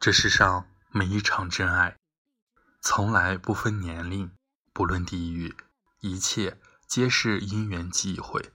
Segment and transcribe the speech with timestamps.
[0.00, 1.94] 这世上每一场真爱，
[2.80, 4.32] 从来不分年龄，
[4.72, 5.54] 不论地域，
[6.00, 8.50] 一切皆是因缘际会，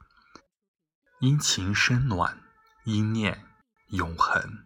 [1.20, 2.42] 因情生暖，
[2.84, 3.46] 因念
[3.90, 4.66] 永恒。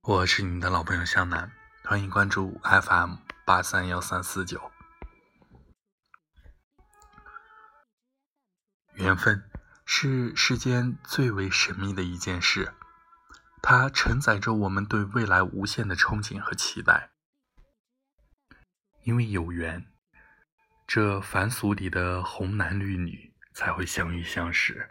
[0.00, 1.52] 我是你的老朋友向南，
[1.84, 4.71] 欢迎关注 FM 八三幺三四九。
[9.02, 9.50] 缘分
[9.84, 12.72] 是世间最为神秘的一件事，
[13.60, 17.10] 它承载着我们对未来无限的憧憬和期待。
[19.02, 19.86] 因为有缘，
[20.86, 24.88] 这凡俗里的红男绿女才会相遇相识。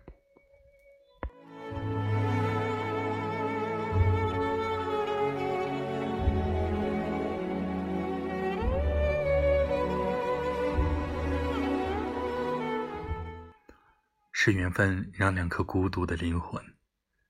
[14.43, 16.75] 是缘分让两颗孤独的灵魂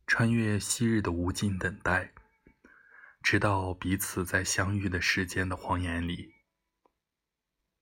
[0.07, 2.13] 穿越昔日的无尽等待，
[3.21, 6.35] 直到彼此在相遇的时间的荒野里，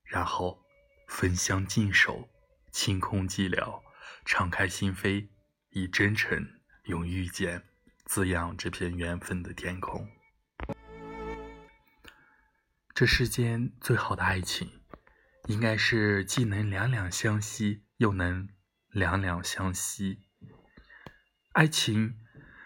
[0.04, 0.66] 然后
[1.08, 2.28] 焚香尽手，
[2.72, 3.84] 清空寂寥，
[4.26, 5.28] 敞开心扉，
[5.70, 6.44] 以真诚
[6.86, 7.62] 用遇见
[8.06, 10.10] 滋养这片缘分的天空。
[12.96, 14.82] 这世间最好的爱情，
[15.46, 18.50] 应该是既能两两相惜，又能。
[18.92, 20.20] 两两相惜，
[21.52, 22.16] 爱情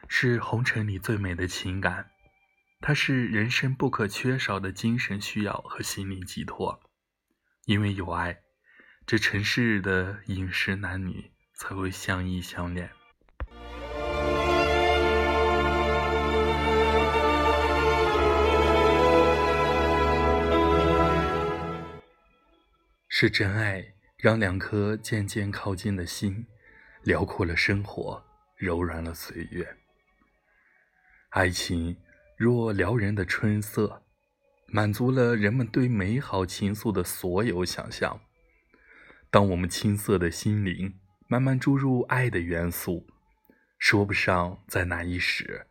[0.08, 2.12] 是红尘里最美的情感，
[2.80, 6.82] 它是人生不可缺少的精神需要和心灵寄托。
[7.66, 8.42] 因为有爱，
[9.06, 12.90] 这尘世的饮食男女才会相依相恋。
[23.10, 23.93] 是真爱。
[24.24, 26.48] 让两颗渐渐靠近的心，
[27.02, 28.24] 辽阔了生活，
[28.56, 29.76] 柔软了岁月。
[31.32, 31.98] 爱情
[32.38, 34.02] 若撩人的春色，
[34.68, 38.22] 满足了人们对美好情愫的所有想象。
[39.30, 43.06] 当我们青涩的心灵慢慢注入爱的元素，
[43.78, 45.68] 说不上在哪一时，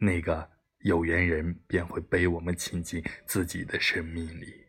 [0.00, 4.66] 那个有缘人便会被我们请进自己的生命里。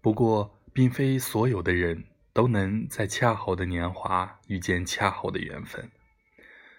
[0.00, 0.55] 不过。
[0.76, 2.04] 并非所有的人
[2.34, 5.90] 都能在恰好的年华遇见恰好的缘分，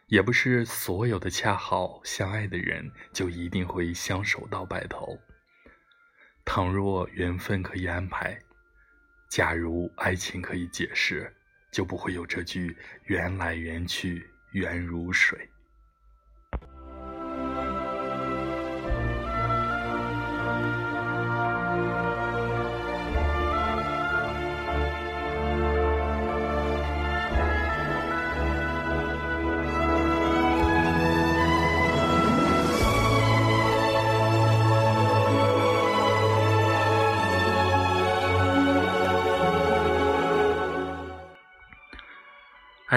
[0.06, 5.18] 也不是所有的恰好相爱的人就一定会相守到白头。
[6.46, 8.40] 倘若缘分可以安排，
[9.32, 11.36] 假如爱情可以解释，
[11.72, 15.50] 就不会有这句“缘来缘去，缘如水”。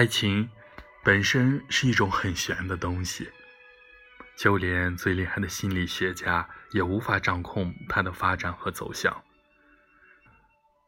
[0.01, 0.49] 爱情
[1.03, 3.29] 本身是一种很玄的东西，
[4.35, 9.23] 就连最厉害的心理学家也无法掌控它的发展和走向。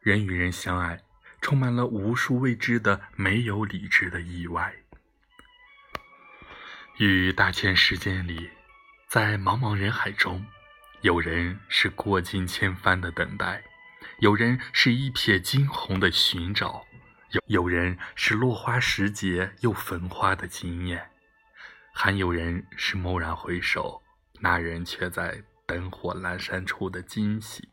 [0.00, 1.00] 人与人相爱，
[1.40, 4.74] 充满了无数未知的、没有理智的意外。
[6.98, 8.50] 于大千世界里，
[9.06, 10.44] 在茫茫人海中，
[11.02, 13.62] 有人是过尽千帆的等待，
[14.18, 16.84] 有人是一瞥惊鸿的寻找。
[17.46, 21.10] 有人是落花时节又焚花的惊艳，
[21.92, 24.00] 还有人是蓦然回首，
[24.40, 27.68] 那人却在灯火阑珊处的惊喜。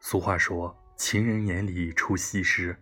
[0.00, 2.76] 俗话说：“情人眼里出西施。”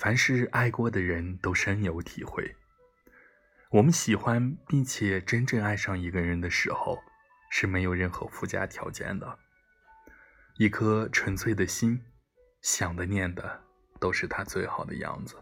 [0.00, 2.54] 凡是爱过的人都深有体会。
[3.72, 7.00] 我们喜欢并且真正爱上一个人的时候，
[7.50, 9.40] 是没有任何附加条件的。
[10.56, 12.00] 一颗纯粹的心，
[12.62, 13.64] 想的念的
[13.98, 15.34] 都是他最好的样子。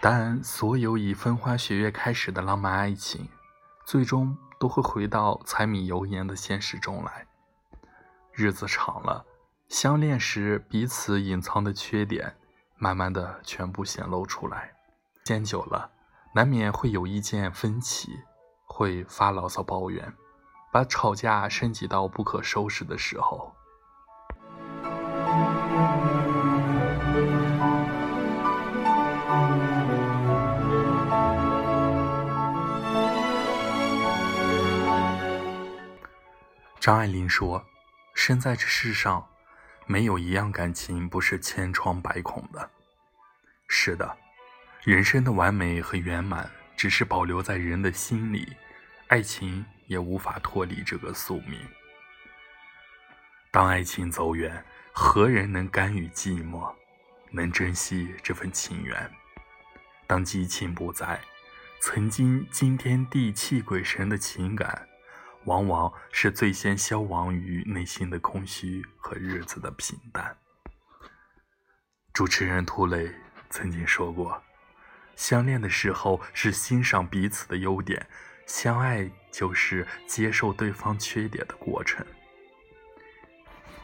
[0.00, 3.28] 但所有以风花雪月开始的浪漫爱情，
[3.84, 7.26] 最终都会回到柴米油盐的现实中来。
[8.32, 9.26] 日子长了，
[9.68, 12.36] 相恋时彼此隐藏的缺点。
[12.82, 14.72] 慢慢的全部显露出来。
[15.22, 15.92] 见久了，
[16.34, 18.10] 难免会有意见分歧，
[18.66, 20.12] 会发牢骚抱怨，
[20.72, 23.54] 把吵架升级到不可收拾的时候。
[36.80, 37.64] 张爱玲说
[38.12, 39.28] ：“生在这世上，
[39.86, 42.70] 没有一样感情不是千疮百孔的。”
[43.68, 44.16] 是的，
[44.84, 48.56] 人生的完美和圆满只是保留在人的心里，
[49.08, 51.58] 爱情也无法脱离这个宿命。
[53.50, 56.74] 当爱情走远，何人能甘于寂寞，
[57.30, 59.10] 能珍惜这份情缘？
[60.06, 61.20] 当激情不在，
[61.80, 64.86] 曾经惊天地泣鬼神的情感。
[65.44, 70.36] 往往是最先消亡于内心的空虚和日子的平淡。
[72.12, 73.12] 主持人涂磊
[73.50, 74.42] 曾经说过
[75.16, 78.06] ：“相恋的时候是欣赏彼此的优点，
[78.46, 82.04] 相爱就是接受对方缺点的过程。”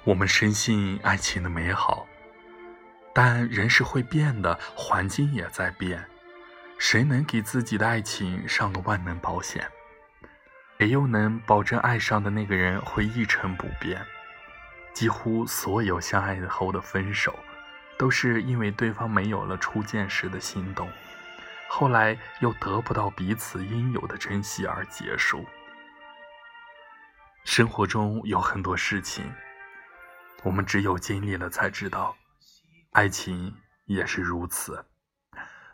[0.04, 2.06] 我们深信爱情的美好，
[3.12, 6.02] 但人是会变的，环境也在变，
[6.78, 9.68] 谁能给自己的爱情上个万能保险？
[10.78, 14.00] 谁又能保证爱上的那个人会一成不变？
[14.94, 17.36] 几乎所有相爱后的分手，
[17.98, 20.88] 都是因为对方没有了初见时的心动，
[21.68, 25.44] 后来又得不到彼此应有的珍惜而结束。
[27.44, 29.24] 生活中有很多事情，
[30.44, 32.16] 我们只有经历了才知道，
[32.92, 33.52] 爱情
[33.86, 34.86] 也是如此。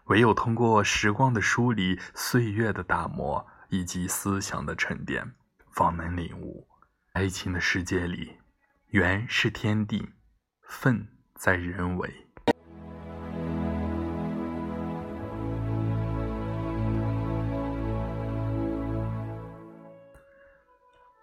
[0.05, 3.47] 唯有通过时光的梳理，岁月的打磨。
[3.75, 5.35] 以及思想的沉淀，
[5.73, 6.65] 方能领悟。
[7.13, 8.39] 爱情的世界里，
[8.91, 10.11] 缘是天地，
[10.63, 11.05] 分
[11.35, 12.09] 在人为。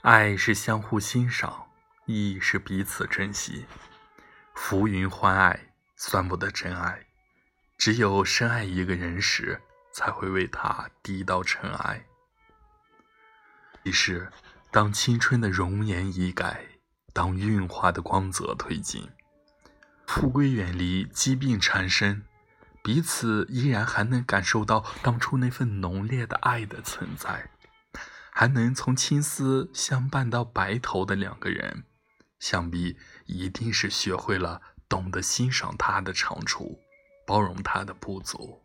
[0.02, 1.68] 爱是相互欣赏，
[2.06, 3.66] 义是彼此珍惜。
[4.56, 5.58] 浮云欢爱，
[5.96, 7.06] 算不得真爱。
[7.78, 9.62] 只有深爱一个人时，
[9.94, 12.06] 才会为他低到尘埃。
[13.84, 14.32] 于是，
[14.70, 16.66] 当青春的容颜已改，
[17.14, 19.10] 当运化的光泽褪尽，
[20.06, 22.24] 富贵远离，疾病缠身，
[22.84, 27.50] 彼此依然还能感受到当初那份浓烈的爱的存在，
[28.32, 31.84] 还能从青丝相伴到白头的两个人，
[32.40, 36.80] 想必一定是学会了懂得欣赏他的长处，
[37.26, 38.62] 包容他的不足。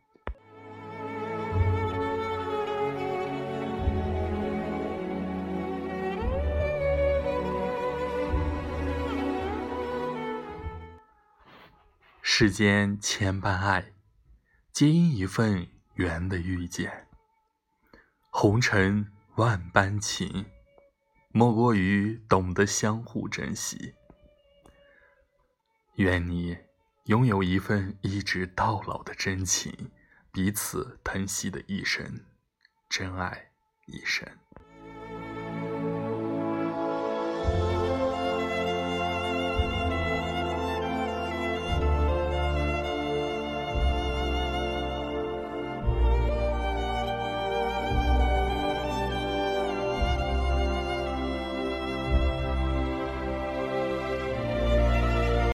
[12.39, 13.95] 世间千般爱，
[14.71, 17.09] 皆因一份缘的遇见。
[18.29, 20.45] 红尘万般情，
[21.33, 23.95] 莫过于懂得相互珍惜。
[25.95, 26.59] 愿你
[27.07, 29.91] 拥有一份一直到老的真情，
[30.31, 32.23] 彼此疼惜的一生，
[32.91, 33.53] 真爱
[33.87, 34.29] 一生。